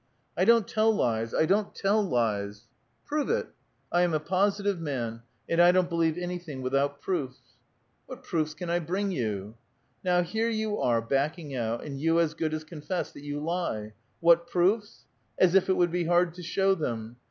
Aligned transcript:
"I 0.35 0.45
don't 0.45 0.67
tell 0.67 0.91
lies! 0.91 1.31
I 1.31 1.45
don't 1.45 1.75
tell 1.75 2.01
lies!"" 2.01 2.65
Prove 3.05 3.29
it. 3.29 3.49
I 3.91 4.01
am 4.01 4.15
a 4.15 4.19
positive 4.19 4.79
man, 4.81 5.21
and 5.47 5.61
I 5.61 5.71
don't 5.71 5.89
believe 5.89 6.17
any 6.17 6.39
^ 6.39 6.41
thing 6.43 6.63
without 6.63 7.01
proofs." 7.01 7.39
'*' 7.87 8.05
What 8.07 8.23
proofs 8.23 8.55
can 8.55 8.67
I 8.67 8.79
bnng 8.79 9.11
you?"" 9.13 9.53
Now 10.03 10.23
here 10.23 10.49
you 10.49 10.79
are 10.79 11.03
backing 11.03 11.53
out, 11.55 11.83
and 11.83 12.01
you 12.01 12.19
as 12.19 12.33
good 12.33 12.55
as 12.55 12.63
con 12.63 12.81
fess 12.81 13.11
that 13.11 13.21
you 13.23 13.41
lie. 13.43 13.93
What 14.21 14.47
proofs? 14.47 15.05
As 15.37 15.53
if 15.53 15.69
it 15.69 15.77
would 15.77 15.91
be 15.91 16.05
hard 16.05 16.33
to 16.33 16.41
show 16.41 16.73
them. 16.73 17.17